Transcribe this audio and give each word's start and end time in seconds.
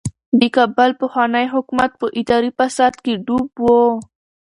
د 0.39 0.41
کابل 0.55 0.89
پخوانی 1.01 1.45
حکومت 1.53 1.91
په 1.99 2.07
اداري 2.19 2.51
فساد 2.57 2.93
کې 3.03 3.13
ډوب 3.25 3.51
و. 3.63 3.65